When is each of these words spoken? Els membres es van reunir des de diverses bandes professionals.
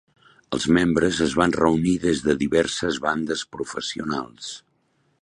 Els 0.57 0.63
membres 0.77 1.19
es 1.25 1.35
van 1.41 1.53
reunir 1.57 1.95
des 2.07 2.23
de 2.29 2.37
diverses 2.41 3.01
bandes 3.07 3.47
professionals. 3.59 4.53